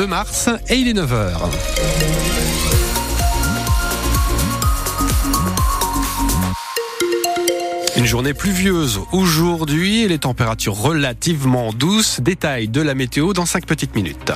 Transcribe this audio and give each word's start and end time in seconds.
2 0.00 0.06
mars 0.06 0.48
et 0.70 0.76
il 0.76 0.88
est 0.88 0.94
9h. 0.94 1.36
Une 7.98 8.06
journée 8.06 8.32
pluvieuse 8.32 9.00
aujourd'hui 9.12 10.00
et 10.00 10.08
les 10.08 10.18
températures 10.18 10.72
relativement 10.74 11.74
douces. 11.74 12.22
Détail 12.22 12.68
de 12.68 12.80
la 12.80 12.94
météo 12.94 13.34
dans 13.34 13.44
5 13.44 13.66
petites 13.66 13.94
minutes. 13.94 14.32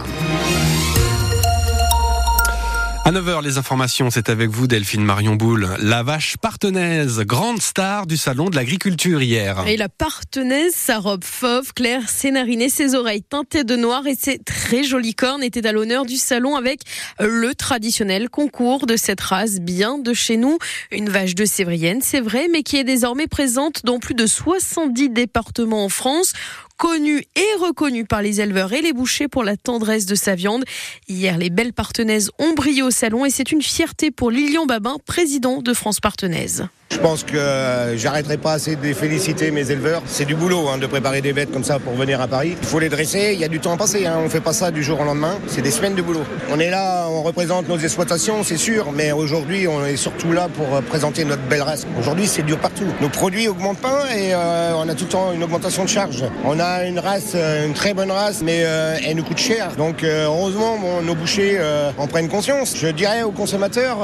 À 3.06 3.12
9h, 3.12 3.44
les 3.44 3.58
informations, 3.58 4.08
c'est 4.08 4.30
avec 4.30 4.48
vous 4.48 4.66
Delphine 4.66 5.04
Marion 5.04 5.34
Boule. 5.34 5.68
La 5.78 6.02
vache 6.02 6.38
partenaise, 6.38 7.20
grande 7.20 7.60
star 7.60 8.06
du 8.06 8.16
salon 8.16 8.48
de 8.48 8.56
l'agriculture 8.56 9.20
hier. 9.20 9.62
Et 9.66 9.76
la 9.76 9.90
partenaise, 9.90 10.72
sa 10.74 11.00
robe 11.00 11.22
fauve, 11.22 11.74
claire, 11.74 12.08
ses 12.08 12.30
narines 12.30 12.70
ses 12.70 12.94
oreilles 12.94 13.22
teintées 13.22 13.62
de 13.62 13.76
noir 13.76 14.06
et 14.06 14.14
ses 14.14 14.38
très 14.38 14.84
jolies 14.84 15.14
cornes 15.14 15.42
étaient 15.42 15.66
à 15.66 15.72
l'honneur 15.72 16.06
du 16.06 16.16
salon 16.16 16.56
avec 16.56 16.80
le 17.20 17.54
traditionnel 17.54 18.30
concours 18.30 18.86
de 18.86 18.96
cette 18.96 19.20
race 19.20 19.60
bien 19.60 19.98
de 19.98 20.14
chez 20.14 20.38
nous. 20.38 20.56
Une 20.90 21.10
vache 21.10 21.34
de 21.34 21.44
Sévrienne, 21.44 22.00
c'est 22.00 22.22
vrai, 22.22 22.48
mais 22.50 22.62
qui 22.62 22.78
est 22.78 22.84
désormais 22.84 23.26
présente 23.26 23.84
dans 23.84 23.98
plus 23.98 24.14
de 24.14 24.26
70 24.26 25.10
départements 25.10 25.84
en 25.84 25.90
France 25.90 26.32
connu 26.76 27.24
et 27.36 27.60
reconnu 27.60 28.04
par 28.04 28.22
les 28.22 28.40
éleveurs 28.40 28.72
et 28.72 28.82
les 28.82 28.92
bouchers 28.92 29.28
pour 29.28 29.44
la 29.44 29.56
tendresse 29.56 30.06
de 30.06 30.14
sa 30.14 30.34
viande. 30.34 30.64
Hier, 31.08 31.38
les 31.38 31.50
belles 31.50 31.72
partenaises 31.72 32.30
ont 32.38 32.54
brillé 32.54 32.82
au 32.82 32.90
salon 32.90 33.24
et 33.24 33.30
c'est 33.30 33.52
une 33.52 33.62
fierté 33.62 34.10
pour 34.10 34.30
Lilian 34.30 34.66
Babin, 34.66 34.96
président 35.06 35.62
de 35.62 35.74
France 35.74 36.00
Partenaise. 36.00 36.66
Je 36.90 36.98
pense 36.98 37.24
que 37.24 37.36
euh, 37.36 37.96
j'arrêterai 37.96 38.36
pas 38.36 38.52
assez 38.52 38.76
de 38.76 38.92
féliciter 38.92 39.50
mes 39.50 39.70
éleveurs. 39.70 40.02
C'est 40.06 40.24
du 40.24 40.34
boulot 40.34 40.68
hein, 40.68 40.78
de 40.78 40.86
préparer 40.86 41.20
des 41.20 41.32
bêtes 41.32 41.52
comme 41.52 41.64
ça 41.64 41.78
pour 41.78 41.94
venir 41.94 42.20
à 42.20 42.28
Paris. 42.28 42.56
Il 42.60 42.66
faut 42.66 42.78
les 42.78 42.88
dresser, 42.88 43.32
il 43.34 43.40
y 43.40 43.44
a 43.44 43.48
du 43.48 43.58
temps 43.58 43.72
à 43.72 43.76
passer. 43.76 44.06
Hein. 44.06 44.20
On 44.24 44.28
fait 44.28 44.40
pas 44.40 44.52
ça 44.52 44.70
du 44.70 44.82
jour 44.82 45.00
au 45.00 45.04
lendemain. 45.04 45.38
C'est 45.48 45.60
des 45.60 45.70
semaines 45.70 45.96
de 45.96 46.02
boulot. 46.02 46.22
On 46.50 46.60
est 46.60 46.70
là, 46.70 47.08
on 47.10 47.22
représente 47.22 47.68
nos 47.68 47.78
exploitations, 47.78 48.44
c'est 48.44 48.56
sûr, 48.56 48.92
mais 48.92 49.12
aujourd'hui, 49.12 49.66
on 49.66 49.84
est 49.84 49.96
surtout 49.96 50.32
là 50.32 50.48
pour 50.48 50.72
euh, 50.74 50.80
présenter 50.82 51.24
notre 51.24 51.42
belle 51.42 51.62
race. 51.62 51.86
Aujourd'hui, 51.98 52.26
c'est 52.26 52.42
dur 52.42 52.58
partout. 52.58 52.86
Nos 53.00 53.08
produits 53.08 53.48
augmentent 53.48 53.80
pas 53.80 54.04
et 54.16 54.32
euh, 54.32 54.72
on 54.76 54.88
a 54.88 54.94
tout 54.94 55.04
le 55.04 55.10
temps 55.10 55.32
une 55.32 55.42
augmentation 55.42 55.84
de 55.84 55.88
charge. 55.88 56.24
On 56.44 56.60
a 56.60 56.84
une 56.84 57.00
race, 57.00 57.34
une 57.34 57.74
très 57.74 57.92
bonne 57.94 58.10
race, 58.10 58.40
mais 58.42 58.58
elle 58.58 59.16
nous 59.16 59.24
coûte 59.24 59.38
cher. 59.38 59.72
Donc 59.76 60.04
heureusement, 60.04 60.78
nos 61.02 61.14
bouchers 61.14 61.58
en 61.98 62.06
prennent 62.06 62.28
conscience. 62.28 62.74
Je 62.76 62.88
dirais 62.88 63.22
aux 63.22 63.30
consommateurs, 63.30 64.02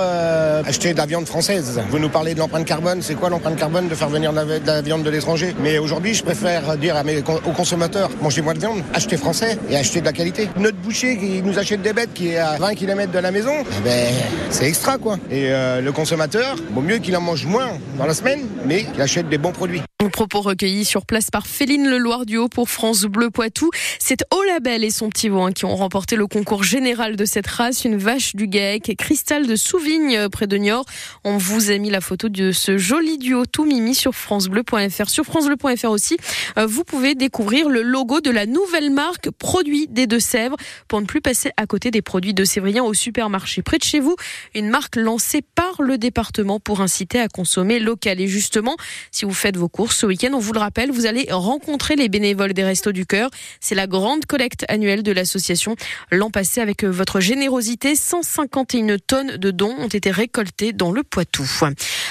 achetez 0.66 0.92
de 0.92 0.98
la 0.98 1.06
viande 1.06 1.26
française. 1.26 1.80
Vous 1.90 1.98
nous 1.98 2.08
parlez 2.08 2.34
de 2.34 2.38
l'empreinte 2.38 2.64
carbone 2.64 2.79
c'est 3.00 3.14
quoi 3.14 3.30
l'empreinte 3.30 3.56
carbone 3.56 3.88
de 3.88 3.94
faire 3.94 4.08
venir 4.08 4.32
de 4.32 4.66
la, 4.66 4.82
viande 4.82 5.02
de 5.02 5.10
l'étranger? 5.10 5.54
Mais 5.62 5.78
aujourd'hui, 5.78 6.14
je 6.14 6.22
préfère 6.22 6.76
dire 6.76 6.96
à 6.96 7.04
mes, 7.04 7.18
aux 7.18 7.52
consommateurs, 7.52 8.10
mangez 8.20 8.42
moins 8.42 8.54
de 8.54 8.58
viande, 8.58 8.82
achetez 8.94 9.16
français 9.16 9.58
et 9.68 9.76
achetez 9.76 10.00
de 10.00 10.06
la 10.06 10.12
qualité. 10.12 10.48
Notre 10.56 10.76
boucher 10.78 11.16
qui 11.16 11.42
nous 11.42 11.58
achète 11.58 11.82
des 11.82 11.92
bêtes 11.92 12.12
qui 12.14 12.28
est 12.28 12.38
à 12.38 12.56
20 12.56 12.74
km 12.74 13.12
de 13.12 13.18
la 13.18 13.30
maison, 13.30 13.52
eh 13.60 13.84
ben, 13.84 14.14
c'est 14.50 14.66
extra 14.66 14.98
quoi. 14.98 15.18
Et 15.30 15.50
euh, 15.50 15.80
le 15.80 15.92
consommateur, 15.92 16.56
vaut 16.72 16.80
mieux 16.80 16.98
qu'il 16.98 17.16
en 17.16 17.20
mange 17.20 17.46
moins 17.46 17.68
dans 17.98 18.06
la 18.06 18.14
semaine, 18.14 18.40
mais 18.64 18.84
qu'il 18.84 19.00
achète 19.00 19.28
des 19.28 19.38
bons 19.38 19.52
produits. 19.52 19.82
Propos 20.10 20.40
recueillis 20.40 20.84
sur 20.84 21.06
place 21.06 21.30
par 21.30 21.46
Féline 21.46 21.88
Leloir 21.88 22.26
du 22.26 22.36
Haut 22.36 22.48
pour 22.48 22.68
France 22.68 23.02
Bleu 23.02 23.30
Poitou. 23.30 23.70
C'est 23.98 24.24
Olabelle 24.30 24.82
et 24.84 24.90
son 24.90 25.08
petit 25.08 25.28
veau 25.28 25.42
hein, 25.42 25.52
qui 25.52 25.64
ont 25.64 25.76
remporté 25.76 26.16
le 26.16 26.26
concours 26.26 26.64
général 26.64 27.16
de 27.16 27.24
cette 27.24 27.46
race, 27.46 27.84
une 27.84 27.96
vache 27.96 28.34
du 28.34 28.46
GAEC, 28.46 28.96
cristal 28.96 29.46
de 29.46 29.56
Souvigne 29.56 30.16
euh, 30.16 30.28
près 30.28 30.46
de 30.46 30.56
Niort. 30.56 30.84
On 31.24 31.36
vous 31.36 31.70
a 31.70 31.78
mis 31.78 31.90
la 31.90 32.00
photo 32.00 32.28
de 32.28 32.50
ce 32.60 32.76
joli 32.76 33.16
duo 33.16 33.46
tout 33.46 33.64
mimi 33.64 33.94
sur 33.94 34.14
francebleu.fr. 34.14 35.08
Sur 35.08 35.24
francebleu.fr 35.24 35.90
aussi, 35.90 36.18
euh, 36.58 36.66
vous 36.66 36.84
pouvez 36.84 37.14
découvrir 37.14 37.68
le 37.70 37.82
logo 37.82 38.20
de 38.20 38.30
la 38.30 38.44
nouvelle 38.44 38.90
marque 38.90 39.30
Produits 39.30 39.88
des 39.88 40.06
Deux-Sèvres 40.06 40.56
pour 40.86 41.00
ne 41.00 41.06
plus 41.06 41.22
passer 41.22 41.50
à 41.56 41.66
côté 41.66 41.90
des 41.90 42.02
produits 42.02 42.34
de 42.34 42.44
Sévrien 42.44 42.84
au 42.84 42.92
supermarché 42.92 43.62
près 43.62 43.78
de 43.78 43.84
chez 43.84 43.98
vous. 43.98 44.14
Une 44.54 44.68
marque 44.68 44.96
lancée 44.96 45.40
par 45.42 45.80
le 45.80 45.96
département 45.96 46.60
pour 46.60 46.82
inciter 46.82 47.18
à 47.18 47.28
consommer 47.28 47.78
local. 47.78 48.20
Et 48.20 48.28
justement, 48.28 48.76
si 49.10 49.24
vous 49.24 49.32
faites 49.32 49.56
vos 49.56 49.68
courses 49.68 49.96
ce 49.96 50.06
week-end, 50.06 50.32
on 50.34 50.38
vous 50.38 50.52
le 50.52 50.60
rappelle, 50.60 50.90
vous 50.90 51.06
allez 51.06 51.28
rencontrer 51.30 51.96
les 51.96 52.10
bénévoles 52.10 52.52
des 52.52 52.64
Restos 52.64 52.92
du 52.92 53.06
Cœur. 53.06 53.30
C'est 53.60 53.74
la 53.74 53.86
grande 53.86 54.26
collecte 54.26 54.66
annuelle 54.68 55.02
de 55.02 55.12
l'association. 55.12 55.76
L'an 56.10 56.30
passé, 56.30 56.60
avec 56.60 56.84
votre 56.84 57.20
générosité, 57.20 57.94
151 57.94 58.98
tonnes 58.98 59.36
de 59.38 59.50
dons 59.50 59.74
ont 59.78 59.88
été 59.88 60.10
récoltées 60.10 60.72
dans 60.74 60.92
le 60.92 61.02
Poitou. 61.02 61.46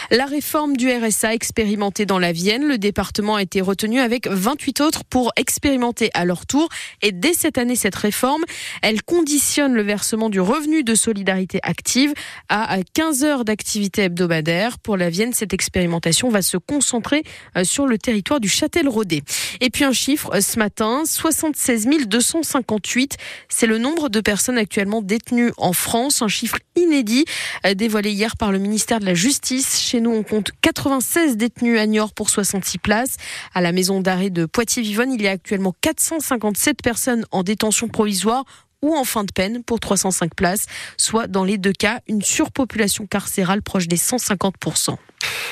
La 0.09 0.25
réforme 0.39 0.77
du 0.77 0.89
RSA 0.89 1.33
expérimentée 1.33 2.05
dans 2.05 2.17
la 2.17 2.31
Vienne, 2.31 2.65
le 2.65 2.77
département 2.77 3.35
a 3.35 3.41
été 3.41 3.59
retenu 3.59 3.99
avec 3.99 4.25
28 4.25 4.79
autres 4.79 5.03
pour 5.03 5.33
expérimenter 5.35 6.11
à 6.13 6.23
leur 6.23 6.45
tour. 6.45 6.69
Et 7.01 7.11
dès 7.11 7.33
cette 7.33 7.57
année, 7.57 7.75
cette 7.75 7.95
réforme, 7.95 8.45
elle 8.81 9.03
conditionne 9.03 9.73
le 9.73 9.81
versement 9.81 10.29
du 10.29 10.39
revenu 10.39 10.85
de 10.85 10.95
solidarité 10.95 11.59
active 11.61 12.13
à 12.47 12.77
15 12.93 13.25
heures 13.25 13.43
d'activité 13.43 14.03
hebdomadaire. 14.03 14.79
Pour 14.79 14.95
la 14.95 15.09
Vienne, 15.09 15.33
cette 15.33 15.53
expérimentation 15.53 16.29
va 16.29 16.41
se 16.41 16.55
concentrer 16.55 17.23
euh, 17.57 17.65
sur 17.65 17.85
le 17.85 17.97
territoire 17.97 18.39
du 18.39 18.47
Châtel-Rodé. 18.47 19.23
Et 19.59 19.69
puis 19.69 19.83
un 19.83 19.91
chiffre, 19.91 20.35
euh, 20.35 20.39
ce 20.39 20.57
matin, 20.57 21.03
76 21.05 21.85
258, 22.07 23.17
c'est 23.49 23.67
le 23.67 23.77
nombre 23.77 24.07
de 24.07 24.21
personnes 24.21 24.57
actuellement 24.57 25.01
détenues 25.01 25.51
en 25.57 25.73
France, 25.73 26.21
un 26.21 26.29
chiffre 26.29 26.59
inédit 26.77 27.25
euh, 27.65 27.73
dévoilé 27.73 28.11
hier 28.11 28.37
par 28.37 28.53
le 28.53 28.59
ministère 28.59 29.01
de 29.01 29.05
la 29.05 29.15
Justice. 29.15 29.81
Chez 29.81 29.99
nous, 29.99 30.11
on 30.11 30.23
compte 30.29 30.51
96 30.61 31.37
détenus 31.37 31.79
à 31.79 31.87
Niort 31.87 32.13
pour 32.13 32.29
66 32.29 32.77
places. 32.77 33.17
À 33.53 33.61
la 33.61 33.71
maison 33.71 33.99
d'arrêt 33.99 34.29
de 34.29 34.45
Poitiers-Vivonne, 34.45 35.11
il 35.11 35.21
y 35.21 35.27
a 35.27 35.31
actuellement 35.31 35.75
457 35.81 36.81
personnes 36.81 37.25
en 37.31 37.43
détention 37.43 37.87
provisoire 37.87 38.45
ou 38.81 38.95
en 38.95 39.03
fin 39.03 39.23
de 39.23 39.31
peine 39.31 39.63
pour 39.63 39.79
305 39.79 40.33
places, 40.35 40.65
soit 40.95 41.27
dans 41.27 41.43
les 41.43 41.57
deux 41.57 41.73
cas 41.73 41.99
une 42.07 42.21
surpopulation 42.21 43.07
carcérale 43.07 43.61
proche 43.61 43.87
des 43.87 43.97
150%. 43.97 44.95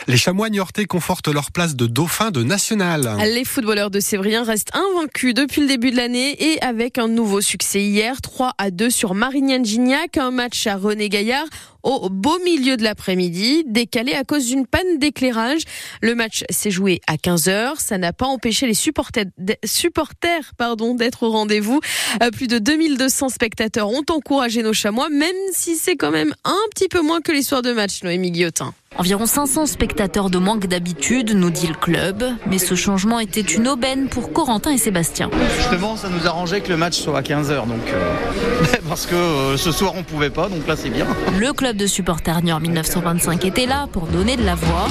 Les 0.07 0.15
chamois 0.15 0.49
niortais 0.49 0.85
confortent 0.85 1.27
leur 1.27 1.51
place 1.51 1.75
de 1.75 1.88
dauphin 1.88 2.31
de 2.31 2.41
national. 2.41 3.17
Les 3.33 3.44
footballeurs 3.44 3.91
de 3.91 3.99
Sévrien 3.99 4.44
restent 4.44 4.73
invaincus 4.73 5.33
depuis 5.33 5.59
le 5.61 5.67
début 5.67 5.91
de 5.91 5.97
l'année 5.97 6.53
et 6.53 6.61
avec 6.61 6.97
un 6.97 7.09
nouveau 7.09 7.41
succès 7.41 7.81
hier, 7.81 8.21
3 8.21 8.53
à 8.57 8.71
2 8.71 8.89
sur 8.89 9.13
Marignane 9.13 9.65
Gignac, 9.65 10.17
un 10.17 10.31
match 10.31 10.65
à 10.67 10.77
René 10.77 11.09
Gaillard 11.09 11.47
au 11.83 12.09
beau 12.09 12.38
milieu 12.43 12.77
de 12.77 12.83
l'après-midi, 12.83 13.63
décalé 13.65 14.13
à 14.13 14.23
cause 14.23 14.47
d'une 14.47 14.65
panne 14.65 14.97
d'éclairage. 14.97 15.61
Le 16.01 16.15
match 16.15 16.43
s'est 16.49 16.71
joué 16.71 17.01
à 17.07 17.15
15h. 17.15 17.79
Ça 17.79 17.97
n'a 17.97 18.13
pas 18.13 18.25
empêché 18.25 18.67
les 18.67 18.73
supporters, 18.73 19.25
supporters 19.63 20.53
pardon, 20.57 20.95
d'être 20.95 21.23
au 21.23 21.31
rendez-vous. 21.31 21.79
Euh, 22.21 22.31
plus 22.31 22.47
de 22.47 22.59
2200 22.59 23.29
spectateurs 23.29 23.89
ont 23.89 24.03
encouragé 24.09 24.63
nos 24.63 24.73
chamois, 24.73 25.09
même 25.09 25.35
si 25.53 25.75
c'est 25.75 25.95
quand 25.95 26.11
même 26.11 26.33
un 26.43 26.57
petit 26.73 26.88
peu 26.88 27.01
moins 27.01 27.21
que 27.21 27.31
les 27.31 27.43
soirs 27.43 27.61
de 27.61 27.71
match, 27.71 28.03
Noémie 28.03 28.31
Guillotin. 28.31 28.73
Environ 28.95 29.27
500 29.27 29.67
spectateurs 29.67 30.31
de 30.31 30.39
moins 30.39 30.59
que 30.59 30.65
d'habitude, 30.65 31.35
nous 31.35 31.51
dit 31.51 31.67
le 31.67 31.75
club. 31.75 32.23
Mais 32.47 32.57
ce 32.57 32.73
changement 32.73 33.19
était 33.19 33.41
une 33.41 33.67
aubaine 33.67 34.07
pour 34.07 34.33
Corentin 34.33 34.71
et 34.71 34.77
Sébastien. 34.77 35.29
Justement, 35.57 35.95
ça 35.97 36.09
nous 36.09 36.25
arrangeait 36.25 36.61
que 36.61 36.69
le 36.69 36.77
match 36.77 36.99
soit 36.99 37.19
à 37.19 37.21
15h. 37.21 37.67
Donc, 37.67 37.88
euh, 37.94 38.65
parce 38.88 39.06
que 39.06 39.16
euh, 39.16 39.58
ce 39.58 39.72
soir, 39.72 39.94
on 39.96 40.03
pouvait 40.03 40.30
pas. 40.30 40.50
Donc 40.50 40.68
là, 40.68 40.75
c'est 40.75 40.90
bien. 40.90 41.06
Le 41.38 41.53
club 41.53 41.78
de 41.78 41.88
supporters 41.88 42.42
Niort 42.44 42.59
1925 42.59 43.46
était 43.46 43.66
là 43.66 43.88
pour 43.92 44.08
donner 44.08 44.36
de 44.38 44.44
la 44.44 44.56
voix. 44.56 44.88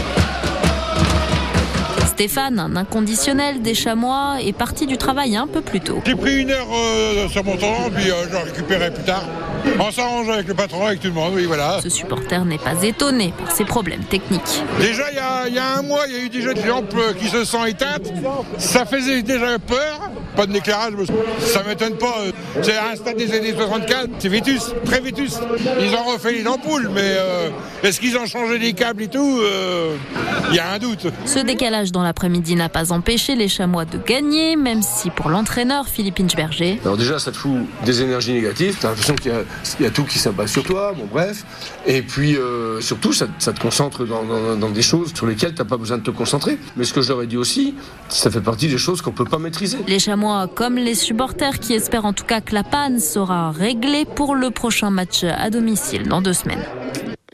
Stéphane, 2.06 2.58
un 2.58 2.76
inconditionnel 2.76 3.60
des 3.60 3.74
chamois, 3.74 4.36
est 4.40 4.54
parti 4.54 4.86
du 4.86 4.96
travail 4.96 5.36
un 5.36 5.46
peu 5.46 5.60
plus 5.60 5.80
tôt. 5.80 6.00
J'ai 6.06 6.14
pris 6.14 6.40
une 6.40 6.50
heure 6.50 6.66
euh, 6.72 7.28
sur 7.28 7.44
mon 7.44 7.56
temps, 7.56 7.90
puis 7.94 8.04
je 8.04 8.32
l'ai 8.32 8.42
récupéré 8.42 8.90
plus 8.90 9.04
tard. 9.04 9.24
On 9.78 9.90
s'arrange 9.90 10.28
avec 10.28 10.48
le 10.48 10.54
patron, 10.54 10.86
avec 10.86 11.00
tout 11.00 11.08
le 11.08 11.14
monde, 11.14 11.32
oui, 11.34 11.44
voilà. 11.44 11.80
Ce 11.82 11.88
supporter 11.88 12.44
n'est 12.44 12.58
pas 12.58 12.82
étonné 12.82 13.32
par 13.38 13.50
ces 13.50 13.64
problèmes 13.64 14.04
techniques. 14.04 14.62
Déjà, 14.80 15.04
il 15.10 15.54
y, 15.54 15.58
a, 15.58 15.76
un 15.76 15.82
mois, 15.82 16.02
il 16.08 16.14
y 16.14 16.18
a 16.18 16.20
eu 16.20 16.28
déjà 16.28 16.54
des 16.54 16.64
lampes 16.64 16.94
qui 17.18 17.28
se 17.28 17.44
sont 17.44 17.64
éteintes. 17.64 18.12
Ça 18.58 18.86
faisait 18.86 19.22
déjà 19.22 19.58
peur. 19.58 20.10
Pas 20.36 20.46
d'éclairage, 20.46 20.92
ça 21.40 21.62
m'étonne 21.66 21.96
pas. 21.96 22.14
C'est 22.60 22.76
un 22.76 22.94
stade 22.94 23.16
des 23.16 23.32
années 23.32 23.54
64, 23.54 24.10
c'est 24.18 24.28
Vitus, 24.28 24.74
très 24.84 25.00
Vitus. 25.00 25.38
Ils 25.80 25.94
ont 25.94 26.04
refait 26.12 26.32
les 26.32 26.46
ampoules, 26.46 26.90
mais 26.92 27.14
euh, 27.16 27.48
est-ce 27.82 27.98
qu'ils 28.00 28.18
ont 28.18 28.26
changé 28.26 28.58
les 28.58 28.74
câbles 28.74 29.04
et 29.04 29.08
tout 29.08 29.40
euh, 29.40 29.96
Il 30.50 30.56
y 30.56 30.58
a 30.58 30.72
un 30.72 30.78
doute. 30.78 31.06
Ce 31.24 31.38
décalage 31.38 31.90
dans 31.90 32.02
l'après-midi 32.02 32.54
n'a 32.54 32.68
pas 32.68 32.92
empêché 32.92 33.34
les 33.34 33.48
chamois 33.48 33.86
de 33.86 33.96
gagner, 33.96 34.56
même 34.56 34.82
si 34.82 35.08
pour 35.08 35.30
l'entraîneur 35.30 35.88
Philippe 35.88 36.20
Inchberger. 36.20 36.80
Alors 36.84 36.98
déjà, 36.98 37.18
ça 37.18 37.32
te 37.32 37.38
fout 37.38 37.56
des 37.86 38.02
énergies 38.02 38.34
négatives. 38.34 38.76
T'as 38.78 38.88
l'impression 38.88 39.14
qu'il 39.14 39.32
y 39.32 39.34
a 39.34 39.38
il 39.78 39.84
y 39.84 39.86
a 39.86 39.90
tout 39.90 40.04
qui 40.04 40.18
s'abat 40.18 40.46
sur 40.46 40.62
toi, 40.62 40.92
bon 40.96 41.06
bref. 41.10 41.44
Et 41.86 42.02
puis 42.02 42.36
euh, 42.36 42.80
surtout, 42.80 43.12
ça, 43.12 43.26
te 43.26 43.60
concentre 43.60 44.04
dans, 44.04 44.70
des 44.70 44.82
choses 44.82 45.12
sur 45.14 45.26
lesquelles 45.26 45.54
tu 45.54 45.62
n'as 45.62 45.68
pas 45.68 45.76
besoin 45.76 45.98
de 45.98 46.02
te 46.02 46.10
concentrer. 46.10 46.58
Mais 46.76 46.84
ce 46.84 46.92
que 46.92 47.22
ai 47.22 47.26
dit 47.26 47.36
aussi, 47.36 47.74
ça 48.08 48.30
fait 48.30 48.40
partie 48.40 48.68
des 48.68 48.78
choses 48.78 49.02
qu'on 49.02 49.10
ne 49.10 49.16
peut 49.16 49.24
pas 49.24 49.38
maîtriser. 49.38 49.78
Les 49.86 49.98
chamois, 49.98 50.48
comme 50.48 50.76
les 50.76 50.94
supporters 50.94 51.58
qui 51.58 51.74
espèrent 51.74 52.04
en 52.04 52.12
tout 52.12 52.24
cas 52.24 52.40
que 52.40 52.54
la 52.54 52.64
panne 52.64 53.00
sera 53.00 53.50
réglée 53.50 54.04
pour 54.04 54.34
le 54.34 54.50
prochain 54.50 54.90
match 54.90 55.24
à 55.24 55.50
domicile 55.50 56.08
dans 56.08 56.22
deux 56.22 56.32
semaines. 56.32 56.64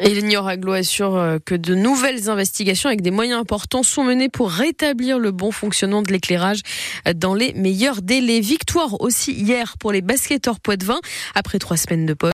Et 0.05 0.15
l'Ignore 0.15 0.49
Aglo 0.49 0.73
assure 0.73 1.17
euh, 1.17 1.39
que 1.45 1.55
de 1.55 1.77
nouvelles 1.77 2.29
investigations 2.29 2.89
avec 2.89 3.03
des 3.03 3.13
moyens 3.13 3.41
importants 3.41 3.85
sont 3.85 4.03
menées 4.03 4.29
pour 4.29 4.51
rétablir 4.51 5.21
le 5.21 5.31
bon 5.31 5.53
fonctionnement 5.53 6.03
de 6.03 6.11
l'éclairage 6.11 6.61
dans 7.15 7.35
les 7.35 7.53
meilleurs 7.53 8.03
délais. 8.03 8.41
Victoire 8.41 9.01
aussi 9.01 9.33
hier 9.33 9.77
pour 9.79 9.93
les 9.93 10.01
basketteurs 10.01 10.59
Poitvin 10.59 10.99
après 11.37 11.61
trois 11.61 11.77
semaines 11.77 12.05
de 12.05 12.15
pause. 12.15 12.31